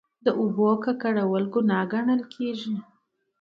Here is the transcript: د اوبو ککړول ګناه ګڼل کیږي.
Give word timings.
د 0.25 0.27
اوبو 0.39 0.67
ککړول 0.83 1.43
ګناه 1.53 1.85
ګڼل 1.91 2.21
کیږي. 2.33 2.75